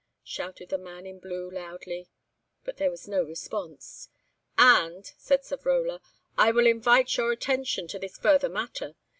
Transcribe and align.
shouted 0.23 0.69
the 0.69 0.79
man 0.79 1.05
in 1.05 1.19
blue 1.19 1.47
loudly; 1.51 2.09
but 2.63 2.77
there 2.77 2.89
was 2.89 3.07
no 3.07 3.21
response. 3.21 4.09
"And," 4.57 5.05
said 5.15 5.43
Savrola, 5.43 5.99
"I 6.39 6.49
will 6.49 6.65
invite 6.65 7.17
your 7.17 7.31
attention 7.31 7.87
to 7.89 7.99
this 7.99 8.17
further 8.17 8.49
matter. 8.49 8.95